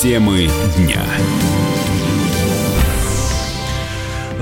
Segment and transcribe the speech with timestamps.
[0.00, 1.04] Темы дня.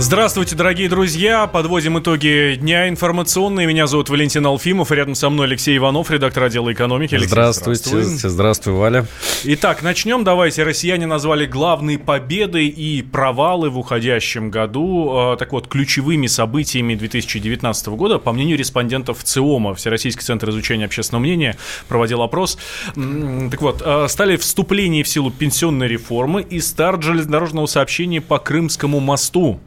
[0.00, 1.48] Здравствуйте, дорогие друзья.
[1.48, 3.66] Подводим итоги дня информационные.
[3.66, 4.92] Меня зовут Валентин Алфимов.
[4.92, 7.16] Рядом со мной Алексей Иванов, редактор отдела экономики.
[7.16, 8.02] Алексей, здравствуйте.
[8.02, 8.30] Здравствуй.
[8.30, 9.06] здравствуй, Валя.
[9.42, 10.22] Итак, начнем.
[10.22, 10.62] Давайте.
[10.62, 15.10] Россияне назвали главные победы и провалы в уходящем году.
[15.10, 21.22] А, так вот, ключевыми событиями 2019 года, по мнению респондентов ЦИОМа, Всероссийский центр изучения общественного
[21.22, 21.56] мнения,
[21.88, 22.56] проводил опрос.
[22.94, 29.00] Так вот, а, стали вступление в силу пенсионной реформы и старт железнодорожного сообщения по Крымскому
[29.00, 29.58] мосту.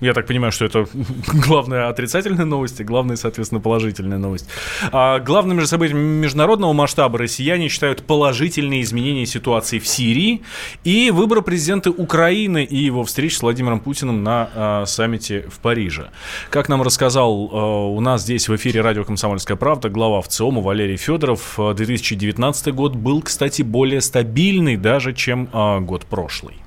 [0.00, 0.86] Я так понимаю, что это
[1.46, 4.46] главная отрицательная новость и главная, соответственно, положительная новость.
[4.92, 10.42] А главным же событием международного масштаба россияне считают положительные изменения ситуации в Сирии
[10.84, 16.10] и выбор президента Украины и его встреч с Владимиром Путиным на а, саммите в Париже.
[16.50, 20.96] Как нам рассказал а, у нас здесь в эфире радио «Комсомольская правда» глава ВЦИОМа Валерий
[20.96, 26.65] Федоров, 2019 год был, кстати, более стабильный даже, чем а, год прошлый.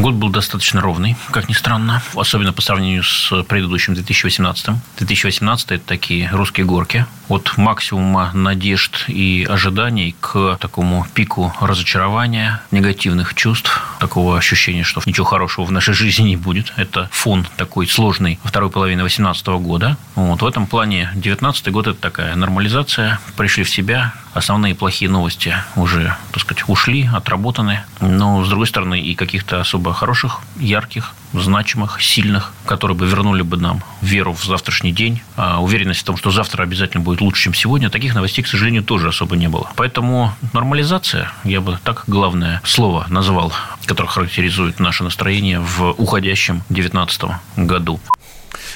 [0.00, 4.70] Год был достаточно ровный, как ни странно, особенно по сравнению с предыдущим 2018.
[4.96, 7.04] 2018– это такие русские горки.
[7.28, 15.26] От максимума надежд и ожиданий к такому пику разочарования, негативных чувств, такого ощущения, что ничего
[15.26, 16.72] хорошего в нашей жизни не будет.
[16.76, 19.98] Это фон такой сложный второй половины 2018 года.
[20.14, 25.54] Вот в этом плане 2019 год– это такая нормализация, пришли в себя, основные плохие новости
[25.76, 27.84] уже, так сказать, ушли, отработаны.
[28.00, 33.56] Но, с другой стороны, и каких-то особо хороших, ярких, значимых, сильных, которые бы вернули бы
[33.56, 37.54] нам веру в завтрашний день, а уверенность в том, что завтра обязательно будет лучше, чем
[37.54, 39.70] сегодня, таких новостей, к сожалению, тоже особо не было.
[39.76, 43.52] Поэтому нормализация, я бы так главное слово назвал,
[43.86, 47.22] которое характеризует наше настроение в уходящем 2019
[47.56, 48.00] году.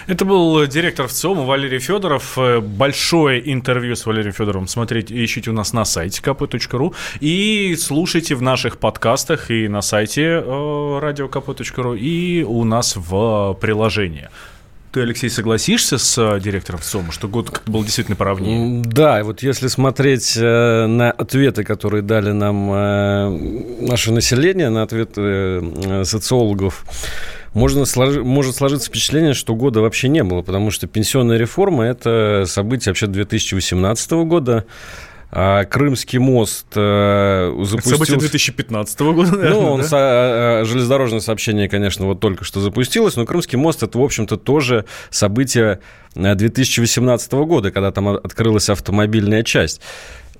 [0.06, 2.36] Это был директор ВЦИОМа Валерий Федоров.
[2.36, 8.34] Э, большое интервью с Валерием Федоровым смотрите, ищите у нас на сайте kp.ru и слушайте
[8.34, 14.28] в наших подкастах и на сайте э, radiokp.ru и у нас в приложении.
[14.92, 18.82] Ты, Алексей, согласишься с э, директором СОМа, что год был действительно поровнее?
[18.84, 22.68] Да, вот если смотреть на ответы, которые дали нам
[23.86, 26.84] наше население, на ответы социологов,
[27.54, 28.16] можно слож...
[28.16, 33.06] может сложиться впечатление, что года вообще не было, потому что пенсионная реформа– это событие вообще
[33.06, 34.66] 2018 года.
[35.36, 37.94] А Крымский мост э, запустил...
[37.94, 39.86] Событие 2015 года, наверное, Ну, он да?
[39.86, 39.96] со...
[39.98, 44.84] А, железнодорожное сообщение, конечно, вот только что запустилось, но Крымский мост– это, в общем-то, тоже
[45.10, 45.80] событие
[46.14, 49.80] 2018 э, года, когда там открылась автомобильная часть.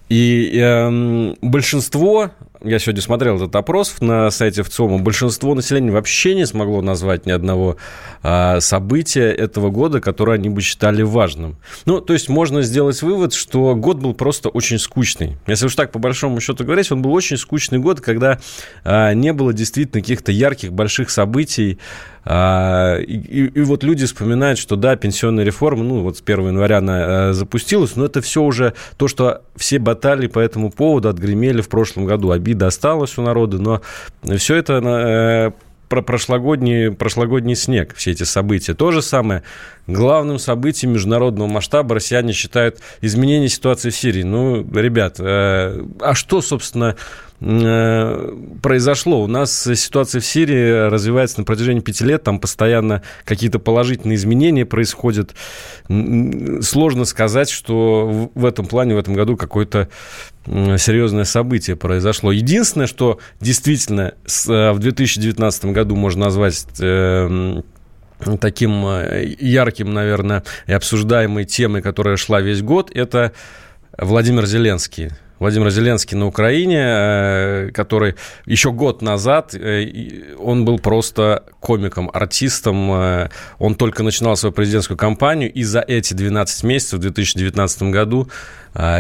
[0.09, 2.31] И э, большинство
[2.65, 7.31] я сегодня смотрел этот опрос на сайте ВЦИОМа, большинство населения вообще не смогло назвать ни
[7.31, 7.77] одного
[8.23, 11.57] а, события этого года, которое они бы считали важным.
[11.85, 15.37] Ну, то есть можно сделать вывод, что год был просто очень скучный.
[15.47, 18.39] Если уж так по большому счету говорить, он был очень скучный год, когда
[18.83, 21.79] а, не было действительно каких-то ярких больших событий,
[22.25, 26.79] а, и, и, вот люди вспоминают, что да, пенсионная реформа, ну вот с 1 января
[26.79, 31.61] она а, запустилась, но это все уже то, что все баталии по этому поводу отгремели
[31.61, 32.31] в прошлом году.
[32.31, 33.83] Обида осталась у народа, но
[34.37, 35.51] все это э,
[35.89, 38.75] про прошлогодний, прошлогодний снег, все эти события.
[38.75, 39.43] То же самое.
[39.87, 44.23] Главным событием международного масштаба россияне считают изменение ситуации в Сирии.
[44.23, 46.97] Ну, ребят, э, а что, собственно,
[47.47, 49.23] Э, произошло.
[49.23, 54.65] У нас ситуация в Сирии развивается на протяжении пяти лет, там постоянно какие-то положительные изменения
[54.65, 55.35] происходят.
[55.87, 59.89] Сложно сказать, что в этом плане в этом году какое-то
[60.47, 62.33] серьезное событие произошло.
[62.33, 66.67] Единственное, что действительно э, в 2019 году можно назвать
[68.41, 68.85] таким
[69.39, 73.33] ярким, наверное, и обсуждаемой темой, которая шла весь год, это
[73.99, 75.11] Владимир Зеленский.
[75.41, 78.15] Владимир Зеленский на Украине, э, который
[78.47, 82.91] еще год назад, э, он был просто комиком, артистом.
[82.93, 88.31] Э, он только начинал свою президентскую кампанию, и за эти 12 месяцев в 2019 году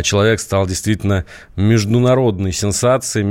[0.03, 1.25] человек стал действительно
[1.57, 3.25] международной сенсацией.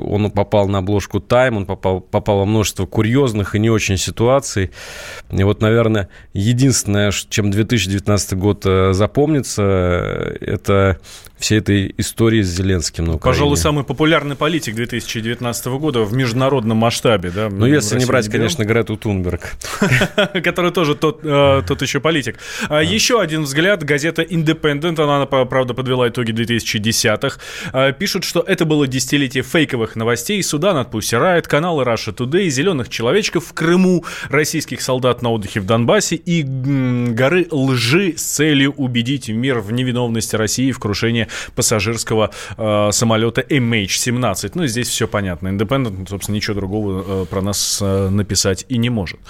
[0.00, 4.70] Он попал на обложку Time, он попал, попал во множество курьезных и не очень ситуаций.
[5.30, 8.64] И вот, наверное, единственное, чем 2019 год
[8.94, 9.62] запомнится,
[10.40, 10.98] это
[11.42, 13.34] всей этой истории с Зеленским на Украине.
[13.34, 17.30] Пожалуй, самый популярный политик 2019 года в международном масштабе.
[17.30, 19.56] Да, ну, если не брать, конечно, Грету Тунберг.
[20.44, 22.38] Который тоже тот, э, еще политик.
[22.68, 23.82] А еще один взгляд.
[23.82, 27.38] Газета Independent, она, правда, подвела итоги 2010-х.
[27.72, 30.42] А, пишут, что это было десятилетие фейковых новостей.
[30.42, 35.60] Судан от Pussy Riot, каналы Russia Today, зеленых человечков в Крыму, российских солдат на отдыхе
[35.60, 42.30] в Донбассе и горы лжи с целью убедить мир в невиновности России в крушении пассажирского
[42.56, 44.52] э, самолета MH17.
[44.54, 45.48] Ну, здесь все понятно.
[45.48, 49.20] Independent, собственно, ничего другого э, про нас э, написать и не может.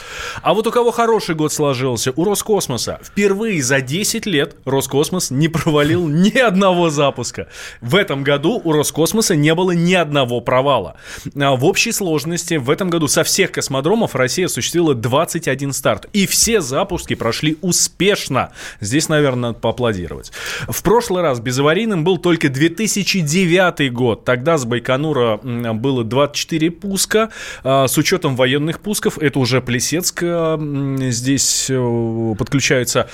[0.43, 2.13] А вот у кого хороший год сложился?
[2.17, 3.01] У Роскосмоса.
[3.03, 7.47] Впервые за 10 лет Роскосмос не провалил ни одного запуска.
[7.81, 10.97] В этом году у Роскосмоса не было ни одного провала.
[11.41, 16.09] А в общей сложности в этом году со всех космодромов Россия осуществила 21 старт.
[16.13, 18.51] И все запуски прошли успешно.
[18.81, 20.33] Здесь, наверное, надо поаплодировать.
[20.69, 24.25] В прошлый раз безаварийным был только 2009 год.
[24.25, 27.31] Тогда с Байконура было 24 пуска.
[27.63, 33.09] А, с учетом военных пусков, это уже Плесецк здесь э, подключается,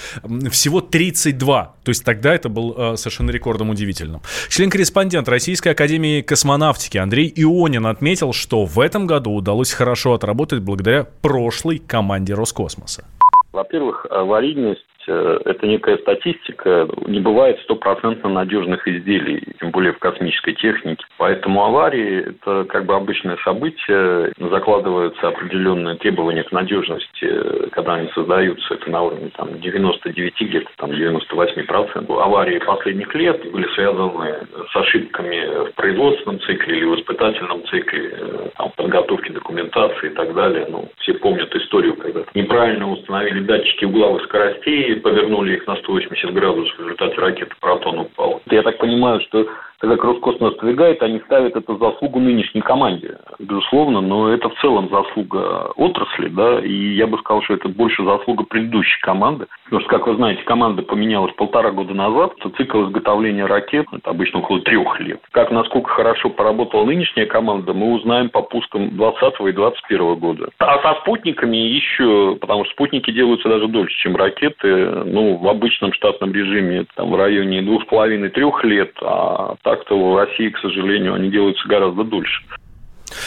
[0.50, 1.74] всего 32.
[1.82, 4.22] То есть тогда это был э, совершенно рекордом удивительным.
[4.48, 11.06] Член-корреспондент Российской Академии космонавтики Андрей Ионин отметил, что в этом году удалось хорошо отработать благодаря
[11.22, 13.04] прошлой команде Роскосмоса.
[13.52, 16.88] Во-первых, аварийность это некая статистика.
[17.06, 21.04] Не бывает стопроцентно надежных изделий, тем более в космической технике.
[21.18, 24.32] Поэтому аварии– это как бы обычное событие.
[24.38, 28.74] Закладываются определенные требования к надежности, когда они создаются.
[28.74, 32.22] Это на уровне там, 99, где-то там 98%.
[32.22, 38.48] Аварии последних лет были связаны с ошибками в производственном цикле или в испытательном цикле, э,
[38.56, 40.66] там, подготовки документации и так далее.
[40.68, 46.76] Ну, все помнят историю, когда неправильно установили датчики угловых скоростей, повернули их на 180 градусов,
[46.76, 48.42] в результате ракеты «Протон» упал.
[48.50, 49.48] Я так понимаю, что
[49.80, 55.70] когда Роскосмос сдвигает, они ставят это заслугу нынешней команде, безусловно, но это в целом заслуга
[55.76, 60.06] отрасли, да, и я бы сказал, что это больше заслуга предыдущей команды, потому что, как
[60.06, 65.20] вы знаете, команда поменялась полтора года назад, цикл изготовления ракет, это обычно около трех лет.
[65.30, 70.48] Как, насколько хорошо поработала нынешняя команда, мы узнаем по пускам 2020 и 2021 года.
[70.58, 75.92] А со спутниками еще, потому что спутники делаются даже дольше, чем ракеты, ну, в обычном
[75.92, 81.14] штатном режиме, там, в районе двух с половиной-трех лет, а так-то в России, к сожалению,
[81.14, 82.42] они делаются гораздо дольше.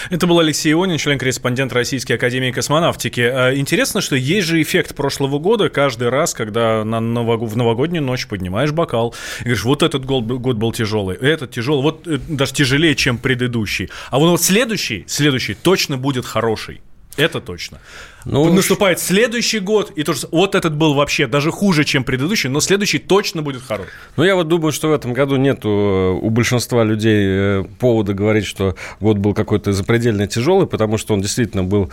[0.10, 3.22] Это был Алексей Ионин, член-корреспондент Российской Академии Космонавтики.
[3.22, 7.42] А, интересно, что есть же эффект прошлого года каждый раз, когда на новог...
[7.42, 12.08] в новогоднюю ночь поднимаешь бокал и говоришь, вот этот год, был тяжелый, этот тяжелый, вот
[12.08, 13.90] э, даже тяжелее, чем предыдущий.
[14.10, 16.82] А вот следующий, следующий точно будет хороший.
[17.18, 17.80] Это точно.
[18.26, 22.60] Ну, Наступает следующий год, и тоже вот этот был вообще даже хуже, чем предыдущий, но
[22.60, 23.90] следующий точно будет хороший.
[24.16, 28.46] Ну, я вот думаю, что в этом году нет у большинства людей э, повода говорить,
[28.46, 31.90] что год был какой-то запредельно тяжелый, потому что он действительно был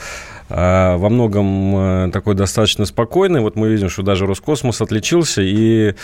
[0.51, 3.41] э, во многом э, такой достаточно спокойный.
[3.41, 5.95] Вот мы видим, что даже Роскосмос отличился, и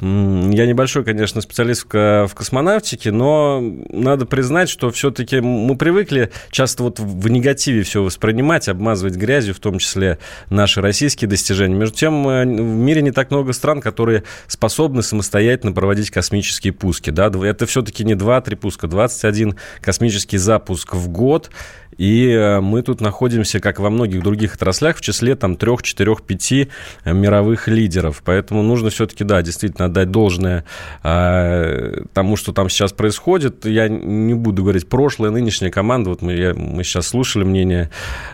[0.00, 3.60] я небольшой, конечно, специалист в космонавтике, но
[3.90, 9.60] надо признать, что все-таки мы привыкли часто вот в негативе все воспринимать, обмазывать грязью, в
[9.60, 10.18] том том числе
[10.50, 11.74] наши российские достижения.
[11.74, 17.10] Между тем, э, в мире не так много стран, которые способны самостоятельно проводить космические пуски.
[17.10, 17.26] Да?
[17.26, 21.50] Это все-таки не 2-3 пуска, 21 космический запуск в год.
[21.96, 26.22] И э, мы тут находимся, как во многих других отраслях, в числе там трех, четырех,
[26.22, 26.68] пяти
[27.04, 28.22] э, мировых лидеров.
[28.24, 30.64] Поэтому нужно все-таки, да, действительно отдать должное
[31.02, 33.64] э, тому, что там сейчас происходит.
[33.64, 36.10] Я не буду говорить прошлая, нынешняя команда.
[36.10, 37.90] Вот мы, я, мы сейчас слушали мнение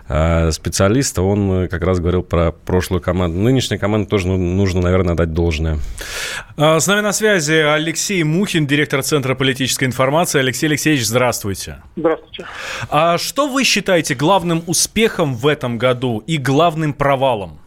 [0.07, 3.39] специалиста, он как раз говорил про прошлую команду.
[3.39, 5.79] Нынешняя команда тоже ну, нужно, наверное, отдать должное.
[6.57, 10.39] А, с нами на связи Алексей Мухин, директор Центра политической информации.
[10.41, 11.79] Алексей Алексеевич, здравствуйте.
[11.97, 12.47] Здравствуйте.
[12.91, 17.59] А что вы считаете главным успехом в этом году и главным провалом?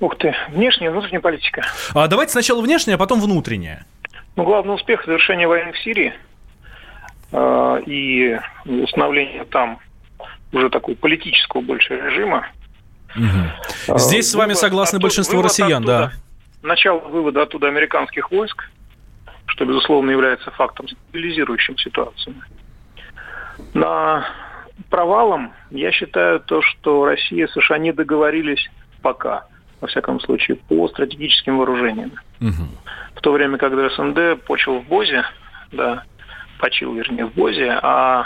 [0.00, 1.62] Ух ты, внешняя и внутренняя политика.
[1.94, 3.86] А давайте сначала внешняя, а потом внутренняя.
[4.36, 6.12] Ну, главный успех– завершение войны в Сирии
[7.30, 8.36] э, и
[8.66, 9.78] установление там
[10.54, 12.46] уже такого политического больше режима.
[13.16, 13.98] Угу.
[13.98, 16.12] Здесь с вами вывод согласны оттуда, большинство россиян, оттуда,
[16.62, 16.68] да.
[16.68, 18.64] Начало вывода оттуда американских войск,
[19.46, 22.34] что, безусловно, является фактом стабилизирующим ситуацию.
[23.72, 24.26] На
[24.90, 28.70] провалом я считаю то, что Россия и США не договорились
[29.02, 29.46] пока,
[29.80, 32.12] во всяком случае, по стратегическим вооружениям.
[32.40, 32.68] Угу.
[33.16, 35.24] В то время, когда СНД почил в Бозе,
[35.70, 36.04] да,
[36.58, 38.24] почил, вернее, в Бозе, а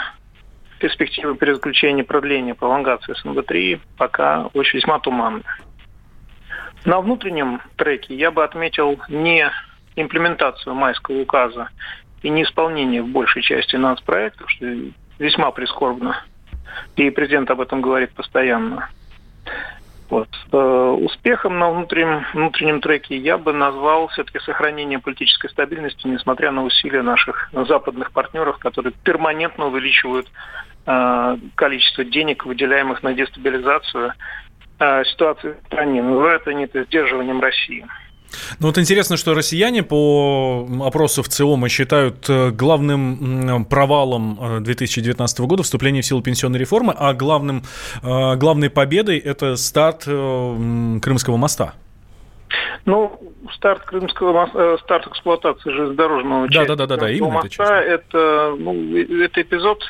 [0.79, 5.43] перспективы переключения, продления, пролонгации СНД-3 пока очень весьма туманны.
[6.85, 9.49] На внутреннем треке я бы отметил не
[9.95, 11.69] имплементацию майского указа
[12.23, 14.65] и не исполнение в большей части нацпроектов, что
[15.19, 16.23] весьма прискорбно
[16.95, 18.89] и президент об этом говорит постоянно.
[20.09, 20.27] Вот.
[20.51, 26.63] Э, успехом на внутреннем, внутреннем треке я бы назвал все-таки сохранение политической стабильности, несмотря на
[26.63, 30.27] усилия наших западных партнеров, которые перманентно увеличивают
[31.55, 34.13] количество денег, выделяемых на дестабилизацию
[34.79, 36.01] э, ситуации в стране.
[36.01, 37.85] Называют они это сдерживанием России.
[38.59, 45.63] Ну вот интересно, что россияне по опросу в ЦИОМа считают э, главным провалом 2019 года
[45.63, 47.63] вступление в силу пенсионной реформы, а главным,
[48.01, 51.73] главной победой это старт Крымского моста.
[52.85, 53.19] Ну,
[53.53, 58.55] старт Крымского моста, старт эксплуатации железнодорожного да, да, да, да, да, именно моста, это, это,
[58.57, 59.83] ну, это эпизод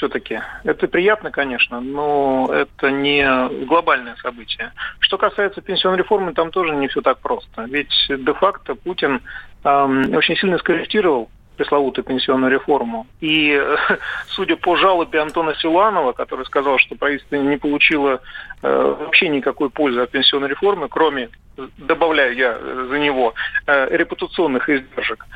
[0.00, 0.40] все-таки.
[0.64, 3.22] Это приятно, конечно, но это не
[3.66, 4.72] глобальное событие.
[4.98, 7.64] Что касается пенсионной реформы, там тоже не все так просто.
[7.64, 9.20] Ведь де-факто Путин
[9.64, 13.06] эм, очень сильно скорректировал пресловутую пенсионную реформу.
[13.20, 13.62] И,
[14.28, 18.22] судя по жалобе Антона Силуанова, который сказал, что правительство не получило
[18.62, 21.28] э, вообще никакой пользы от пенсионной реформы, кроме
[21.76, 23.34] добавляю я за него,
[23.66, 25.26] э, репутационных издержек.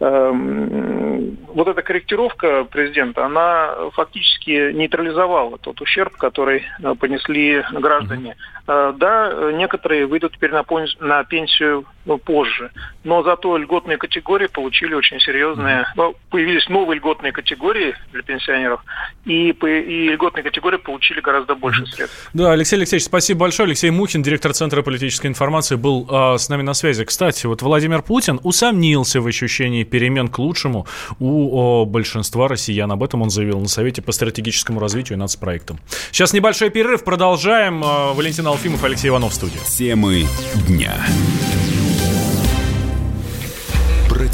[0.00, 8.36] Эм, вот эта корректировка президента, она фактически нейтрализовала тот ущерб, который э, понесли граждане.
[8.66, 10.64] Э, да, некоторые выйдут теперь на,
[11.00, 11.84] на пенсию
[12.24, 12.70] позже,
[13.04, 18.82] но зато льготные категории получили очень серьезные, ну, появились новые льготные категории для пенсионеров,
[19.26, 22.30] и, и льготные категории получили гораздо больше средств.
[22.32, 23.66] Да, Алексей Алексеевич, спасибо большое.
[23.66, 27.04] Алексей Мухин, директор Центра политической информации информации был э, с нами на связи.
[27.04, 30.86] Кстати, вот Владимир Путин усомнился в ощущении перемен к лучшему
[31.18, 32.90] у большинства россиян.
[32.90, 35.78] Об этом он заявил на Совете по стратегическому развитию и нацпроектам.
[36.10, 37.04] Сейчас небольшой перерыв.
[37.04, 37.82] Продолжаем.
[37.84, 39.58] Э, Валентин Алфимов, Алексей Иванов в студии.
[39.66, 40.26] Темы
[40.66, 40.94] дня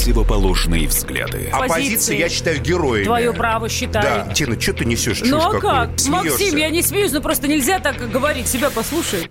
[0.06, 1.48] противоположные взгляды.
[1.52, 3.04] Оппозиция, я считаю, героями.
[3.04, 4.26] Твое право считаю.
[4.26, 4.34] Да.
[4.34, 5.22] Тина, что ты несешь?
[5.24, 5.98] Ну а как?
[5.98, 6.30] Смеешься?
[6.30, 8.46] Максим, я не смеюсь, но просто нельзя так говорить.
[8.46, 9.30] Себя послушай.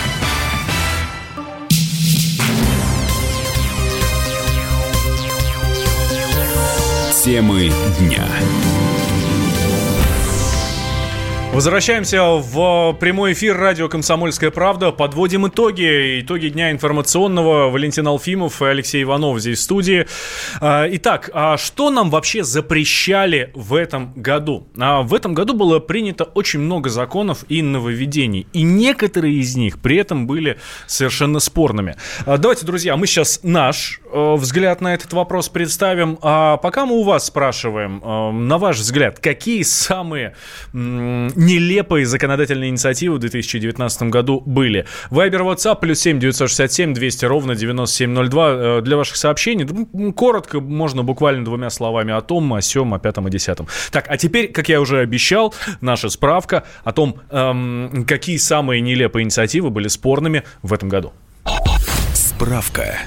[7.23, 8.25] Темы дня.
[11.53, 14.91] Возвращаемся в прямой эфир радио «Комсомольская правда».
[14.91, 16.21] Подводим итоги.
[16.21, 17.69] Итоги дня информационного.
[17.69, 20.07] Валентин Алфимов и Алексей Иванов здесь в студии.
[20.61, 24.67] А, итак, а что нам вообще запрещали в этом году?
[24.79, 28.47] А, в этом году было принято очень много законов и нововведений.
[28.53, 31.97] И некоторые из них при этом были совершенно спорными.
[32.25, 36.17] Давайте, друзья, мы сейчас наш взгляд на этот вопрос представим.
[36.21, 40.35] А пока мы у вас спрашиваем, э, на ваш взгляд, какие самые
[40.73, 44.85] нелепые законодательные инициативы в 2019 году были.
[45.09, 49.67] Вайбер, WhatsApp, плюс 7 967 200 ровно 9702 э, для ваших сообщений.
[50.13, 53.67] Коротко, можно буквально двумя словами о том, о сем, о пятом, о десятом.
[53.91, 59.23] Так, а теперь, как я уже обещал, наша справка о том, эм, какие самые нелепые
[59.23, 61.13] инициативы были спорными в этом году.
[62.13, 62.99] Справка.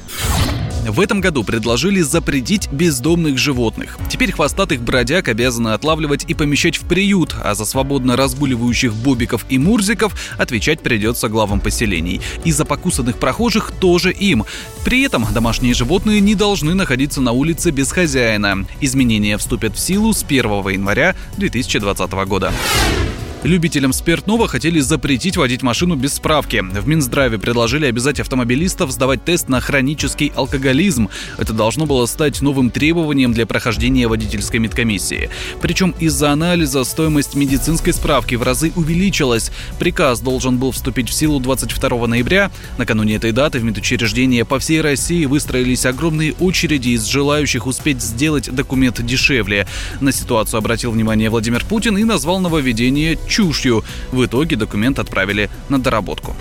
[0.87, 3.99] В этом году предложили запретить бездомных животных.
[4.11, 9.59] Теперь хвостатых бродяг обязаны отлавливать и помещать в приют, а за свободно разгуливающих бобиков и
[9.59, 12.21] мурзиков отвечать придется главам поселений.
[12.45, 14.45] И за покусанных прохожих тоже им.
[14.85, 18.67] При этом домашние животные не должны находиться на улице без хозяина.
[18.83, 22.53] Изменения вступят в силу с 1 января 2020 года.
[23.45, 26.63] Любителям спиртного хотели запретить водить машину без справки.
[26.63, 31.11] В Минздраве предложили обязать автомобилистов сдавать тест на хронический алкоголизм.
[31.37, 35.29] Это должно было стать новым требованием для прохождения водительской медкомиссии.
[35.61, 39.51] Причем из-за анализа стоимость медицинской справки в разы увеличилась.
[39.79, 42.51] Приказ должен был вступить в силу 22 ноября.
[42.79, 48.51] Накануне этой даты в медучреждения по всей России выстроились огромные очереди из желающих успеть сделать
[48.51, 49.67] документ дешевле.
[50.01, 53.83] На ситуацию обратил внимание Владимир Путин и назвал нововведение чушью.
[54.13, 56.37] В итоге документ отправили на доработку.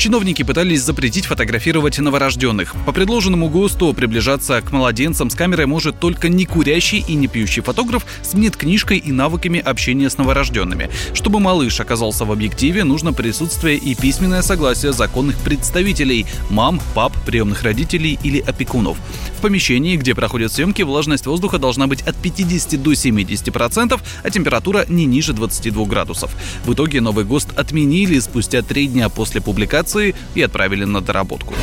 [0.00, 2.74] Чиновники пытались запретить фотографировать новорожденных.
[2.86, 7.60] По предложенному ГОСТу приближаться к младенцам с камерой может только не курящий и не пьющий
[7.60, 10.88] фотограф с медкнижкой и навыками общения с новорожденными.
[11.12, 17.62] Чтобы малыш оказался в объективе, нужно присутствие и письменное согласие законных представителей– мам, пап, приемных
[17.62, 18.96] родителей или опекунов.
[19.36, 24.86] В помещении, где проходят съемки, влажность воздуха должна быть от 50 до 70%, а температура
[24.88, 26.34] не ниже 22 градусов.
[26.64, 29.89] В итоге новый ГОСТ отменили спустя три дня после публикации
[30.34, 31.54] и отправили на доработку.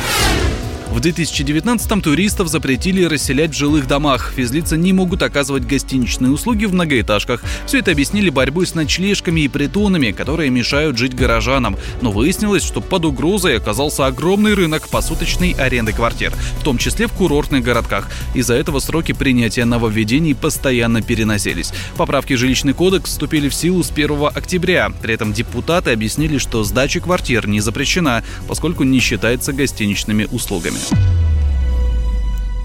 [0.90, 4.32] В 2019-м туристов запретили расселять в жилых домах.
[4.34, 7.42] Физлицы не могут оказывать гостиничные услуги в многоэтажках.
[7.66, 11.76] Все это объяснили борьбой с ночлежками и притонами, которые мешают жить горожанам.
[12.00, 17.12] Но выяснилось, что под угрозой оказался огромный рынок посуточной аренды квартир, в том числе в
[17.12, 18.10] курортных городках.
[18.34, 21.70] Из-за этого сроки принятия нововведений постоянно переносились.
[21.96, 24.90] Поправки в жилищный кодекс вступили в силу с 1 октября.
[25.02, 30.77] При этом депутаты объяснили, что сдача квартир не запрещена, поскольку не считается гостиничными услугами.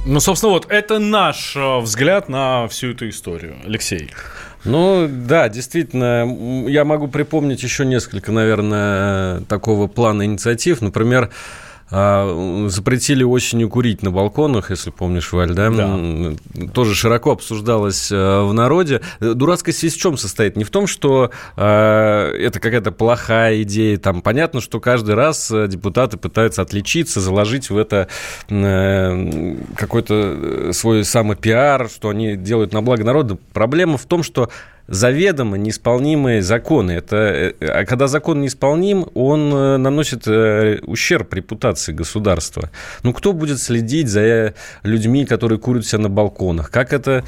[0.05, 3.55] Ну, собственно, вот это наш э, взгляд на всю эту историю.
[3.65, 4.09] Алексей.
[4.65, 6.25] Ну, да, действительно,
[6.67, 10.81] я могу припомнить еще несколько, наверное, такого плана инициатив.
[10.81, 11.29] Например,
[11.95, 15.69] а, запретили осенью курить на балконах, если помнишь, Валь, да?
[15.69, 16.33] да.
[16.73, 19.01] Тоже широко обсуждалось э, в народе.
[19.19, 20.55] Дурацкость здесь в чем состоит?
[20.55, 23.97] Не в том, что э, это какая-то плохая идея.
[23.97, 28.07] Там понятно, что каждый раз э, депутаты пытаются отличиться, заложить в это
[28.49, 33.37] э, какой-то свой самый пиар, что они делают на благо народа.
[33.53, 34.49] Проблема в том, что
[34.87, 36.91] заведомо неисполнимые законы.
[36.91, 42.69] Это, э, а когда закон неисполним, он э, наносит э, ущерб репутации государства.
[43.03, 46.69] Ну, кто будет следить за людьми, которые курят себя на балконах?
[46.69, 47.23] Как это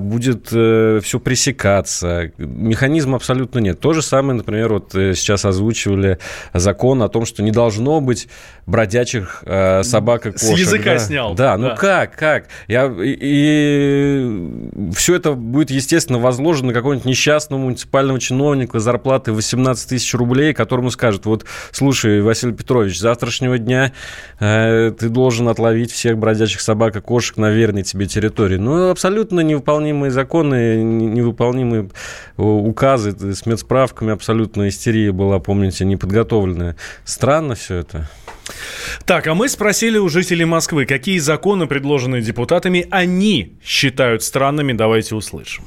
[0.00, 2.32] будет все пресекаться?
[2.38, 3.80] Механизма абсолютно нет.
[3.80, 6.18] То же самое, например, вот сейчас озвучивали
[6.52, 8.28] закон о том, что не должно быть
[8.66, 9.44] бродячих
[9.82, 10.56] собак и кошек.
[10.56, 10.98] С языка да?
[10.98, 11.34] снял.
[11.34, 11.76] Да, ну да.
[11.76, 12.48] как, как?
[12.66, 19.88] Я, и, и все это будет, естественно, возложено на какого-нибудь несчастного муниципального чиновника зарплаты 18
[19.88, 23.92] тысяч рублей, которому скажут, вот, слушай, Василий Петрович, с завтрашнего дня
[24.40, 28.56] э, ты должен отловить всех бродячих собак и кошек на верной тебе территории.
[28.56, 31.90] Ну, абсолютно невыполнимые законы, невыполнимые
[32.36, 36.76] указы с медсправками, абсолютно истерия была, помните, неподготовленная.
[37.04, 38.08] Странно все это.
[39.04, 44.72] Так, а мы спросили у жителей Москвы, какие законы, предложенные депутатами, они считают странными.
[44.72, 45.64] Давайте услышим.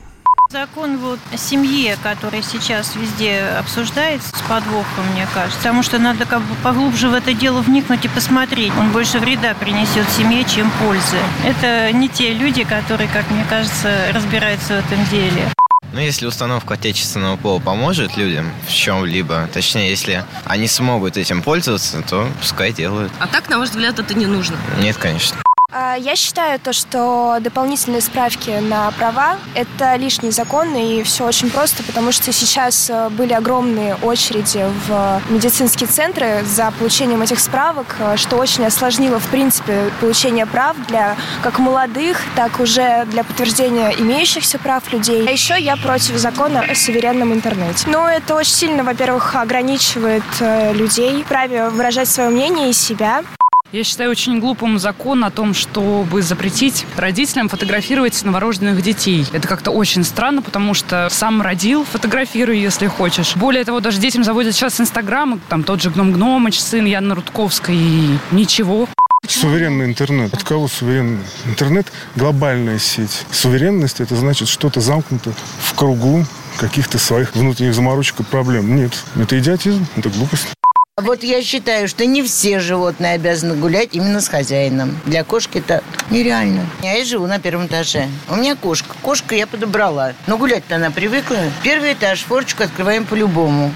[0.50, 5.58] Закон вот о семье, который сейчас везде обсуждается с подвохом, мне кажется.
[5.58, 8.72] Потому что надо как бы поглубже в это дело вникнуть и посмотреть.
[8.80, 11.18] Он больше вреда принесет семье, чем пользы.
[11.46, 15.52] Это не те люди, которые, как мне кажется, разбираются в этом деле.
[15.92, 22.02] Ну, если установка отечественного пола поможет людям в чем-либо, точнее, если они смогут этим пользоваться,
[22.04, 23.12] то пускай делают.
[23.20, 24.56] А так, на ваш взгляд, это не нужно?
[24.80, 25.38] Нет, конечно.
[25.70, 31.50] А, я считаю то, что дополнительные справки на права– это лишний закон, и все очень
[31.50, 37.98] просто, потому что сейчас э, были огромные очереди в медицинские центры за получением этих справок,
[38.00, 43.94] э, что очень осложнило, в принципе, получение прав для как молодых, так уже для подтверждения
[44.00, 45.28] имеющихся прав людей.
[45.28, 47.90] А еще я против закона о суверенном интернете.
[47.90, 53.26] Ну, это очень сильно, во-первых, ограничивает э, людей в праве выражать свое мнение и себя.
[53.74, 59.26] Я считаю очень глупым закон о том, чтобы запретить родителям фотографировать новорожденных детей.
[59.34, 63.36] Это как-то очень странно, потому что сам родил, фотографируй, если хочешь.
[63.36, 67.76] Более того, даже детям заводят сейчас Инстаграм, там тот же Гном Гномыч, сын Яны Рудковской,
[67.76, 68.88] и ничего.
[69.28, 70.34] Суверенный интернет.
[70.34, 71.92] От кого суверенный интернет?
[72.16, 73.26] Глобальная сеть.
[73.32, 76.26] Суверенность– это значит что-то замкнуто в кругу
[76.58, 78.78] каких-то своих внутренних заморочек и проблем.
[78.78, 80.57] Нет, это идиотизм, это глупость.
[81.00, 85.00] Вот я считаю, что не все животные обязаны гулять именно с хозяином.
[85.06, 86.66] Для кошки это нереально.
[86.82, 88.08] Я и живу на первом этаже.
[88.28, 88.96] У меня кошка.
[89.04, 90.14] Кошка я подобрала.
[90.26, 91.38] Но гулять-то она привыкла.
[91.64, 93.72] Первый этаж, форчику открываем по-любому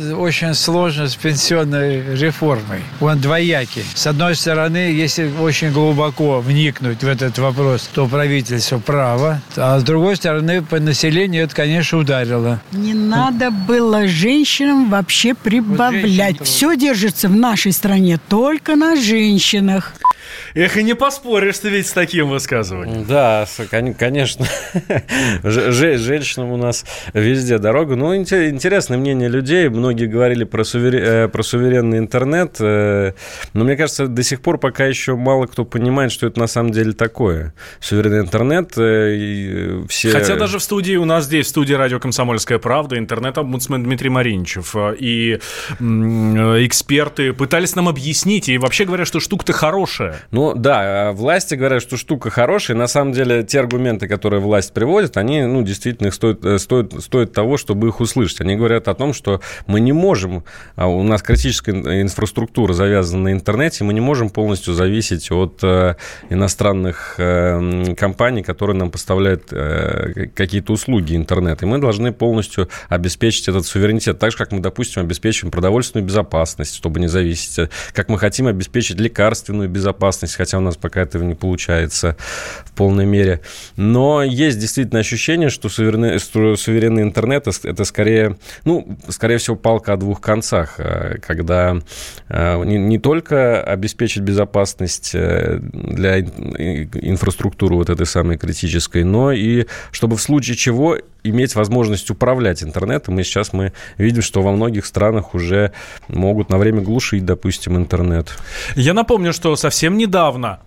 [0.00, 2.82] очень сложно с пенсионной реформой.
[3.00, 3.84] Он двоякий.
[3.94, 9.82] С одной стороны, если очень глубоко вникнуть в этот вопрос, то правительство право, а с
[9.82, 12.60] другой стороны, по населению это, конечно, ударило.
[12.72, 16.38] Не надо было женщинам вообще прибавлять.
[16.38, 19.94] Вот Все держится в нашей стране только на женщинах.
[20.54, 23.04] Эх, и не поспоришь ты ведь с таким высказыванием.
[23.04, 23.46] Да,
[23.98, 24.46] конечно.
[25.42, 27.96] Женщинам у нас везде дорога.
[27.96, 29.68] Ну, интересное мнение людей.
[29.68, 30.94] Многие говорили про, сувер...
[30.94, 32.56] Э, про суверенный интернет.
[32.60, 33.12] Э,
[33.52, 36.72] но мне кажется, до сих пор пока еще мало кто понимает, что это на самом
[36.72, 37.54] деле такое.
[37.80, 38.72] Суверенный интернет.
[38.76, 40.10] Э, все...
[40.10, 44.76] Хотя даже в студии, у нас здесь, в студии радио «Комсомольская правда», интернет-омбудсмен Дмитрий Маринчев
[44.98, 45.40] и
[45.80, 48.48] эксперты пытались нам объяснить.
[48.48, 50.13] И вообще говорят, что штука-то хорошая.
[50.30, 52.76] Ну, да, власти говорят, что штука хорошая.
[52.76, 57.32] На самом деле, те аргументы, которые власть приводит, они, ну, действительно стоят, э, стоят, стоят
[57.32, 58.40] того, чтобы их услышать.
[58.40, 60.44] Они говорят о том, что мы не можем,
[60.76, 65.94] а у нас критическая инфраструктура завязана на интернете, мы не можем полностью зависеть от э,
[66.30, 69.44] иностранных э, компаний, которые нам поставляют
[70.34, 71.64] какие-то услуги интернета.
[71.64, 76.74] И мы должны полностью обеспечить этот суверенитет, так же, как мы, допустим, обеспечиваем продовольственную безопасность,
[76.74, 79.94] чтобы не зависеть, как мы хотим обеспечить лекарственную безопасность,
[80.36, 82.16] хотя у нас пока этого не получается
[82.64, 83.40] в полной мере.
[83.76, 89.96] Но есть действительно ощущение, что суверенный, суверенный интернет это скорее, ну, скорее всего, палка о
[89.96, 91.76] двух концах, э, когда
[92.28, 99.66] э, не, не только обеспечить безопасность э, для инфраструктуры вот этой самой критической, но и
[99.92, 103.18] чтобы в случае чего иметь возможность управлять интернетом.
[103.18, 105.72] И сейчас мы видим, что во многих странах уже
[106.08, 108.28] могут на время глушить, допустим, интернет.
[108.76, 110.60] Я напомню, что совсем недавно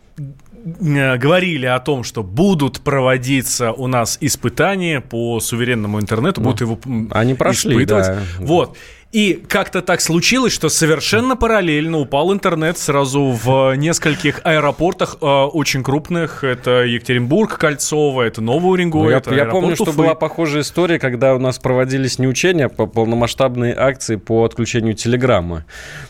[0.80, 6.62] Э, говорили о том, что будут проводиться у нас испытания по суверенному интернету, ну, будут
[6.62, 6.80] его
[7.12, 8.08] они прошли, испытывать.
[8.08, 8.20] Да.
[8.40, 8.78] Вот.
[9.14, 15.82] И как-то так случилось, что совершенно параллельно упал интернет сразу в нескольких аэропортах э, очень
[15.82, 16.44] крупных.
[16.44, 19.04] Это Екатеринбург, Кольцово, это Новый Уренгой.
[19.04, 19.84] Ну, я, я помню, Уфы.
[19.84, 24.94] что была похожая история, когда у нас проводились не учения, а полномасштабные акции по отключению
[24.94, 25.64] телеграммы.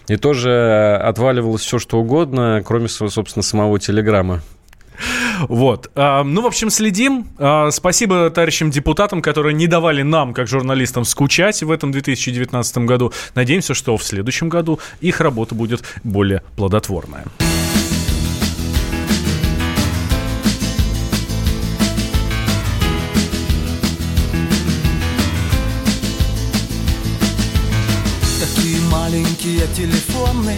[0.07, 4.41] И тоже отваливалось все, что угодно, кроме, собственно, самого телеграмма.
[5.47, 5.91] Вот.
[5.95, 7.27] А, ну, в общем, следим.
[7.38, 13.13] А, спасибо товарищам депутатам, которые не давали нам, как журналистам, скучать в этом 2019 году.
[13.36, 17.25] Надеемся, что в следующем году их работа будет более плодотворная.
[28.39, 30.57] Такие маленькие телефоны,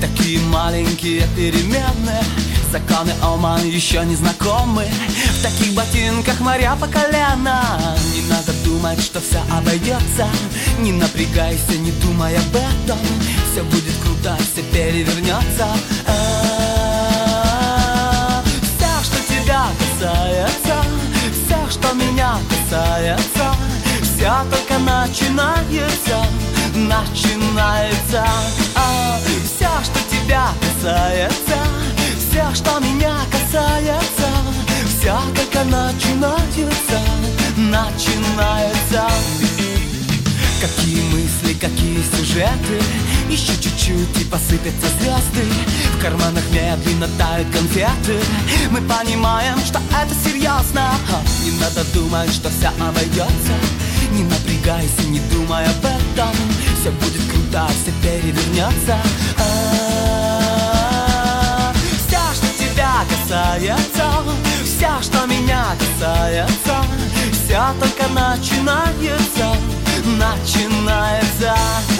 [0.00, 2.22] такие маленькие переменные.
[2.70, 4.84] Законы Оман еще не знакомы.
[4.84, 7.62] В таких ботинках моря по колено.
[8.14, 10.28] Не надо думать, что все обойдется
[10.80, 12.98] Не напрягайся, не думай об этом.
[13.50, 15.66] Все будет круто, все перевернется
[16.06, 17.32] а,
[18.44, 20.84] Все, что тебя касается.
[21.32, 23.54] Все, что меня касается.
[24.02, 26.26] Все только начинается
[26.86, 28.24] Начинается.
[28.76, 31.88] А, Все, что тебя касается
[32.30, 34.28] все, что меня касается
[34.86, 37.00] Все только начинается,
[37.56, 39.08] начинается.
[40.60, 42.82] Какие мысли, какие сюжеты
[43.28, 45.48] Еще чуть-чуть и посыпятся звезды.
[45.96, 48.20] В карманах медленно тают конфеты.
[48.70, 50.92] Мы понимаем, что это серьезно
[51.44, 53.54] Не надо думать, что все обойдется
[54.12, 58.96] Не напрягайся, не думай об этом Все будет круто, все перевернется
[59.36, 60.58] А-а-а
[63.28, 64.04] касается
[64.64, 66.76] Вся, что меня касается
[67.32, 69.56] Вся только начинается
[70.04, 71.54] Начинается.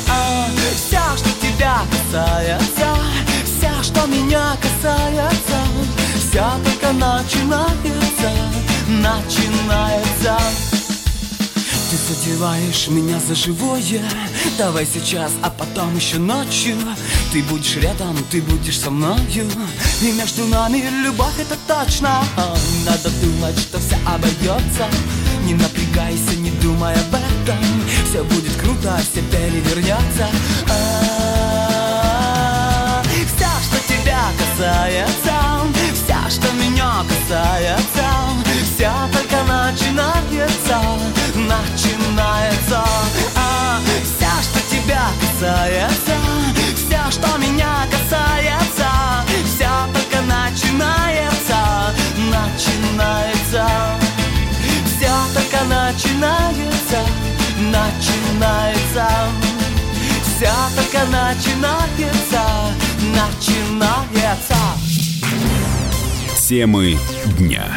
[0.09, 2.97] А, Вся, что тебя касается
[3.45, 5.59] Вся, что меня касается
[6.17, 8.31] Вся только начинается
[8.89, 10.68] Начинается
[11.91, 14.03] ты задеваешь меня за живое.
[14.59, 16.77] Давай сейчас, а потом еще ночью.
[17.33, 19.49] Ты будешь рядом, ты будешь со мною.
[20.03, 22.23] И между нами любовь это точно.
[22.85, 24.87] Надо думать, что все обойдется.
[25.47, 27.59] Не напрягайся, не думай об этом.
[28.11, 30.29] Все будет круто, все перевернется
[30.69, 31.73] а,
[33.05, 35.35] Все, что тебя касается.
[35.95, 38.05] Вся, что меня касается.
[38.77, 41.18] Вся только начинается
[41.49, 42.85] начинается.
[43.37, 46.13] А, Вся, что тебя касается
[46.77, 48.89] Вся, что меня касается
[49.45, 51.59] Вся только начинается
[52.17, 53.67] Начинается.
[54.87, 56.99] Все только начинается
[57.59, 59.09] Начинается.
[60.23, 62.43] Вся только начинается
[63.15, 64.57] Начинается.
[66.49, 66.99] Темы
[67.39, 67.77] дня.